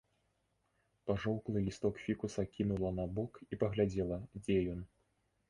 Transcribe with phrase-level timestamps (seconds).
[1.11, 4.81] Пажоўклы лісток фікуса кінула набок і паглядзела, дзе ён.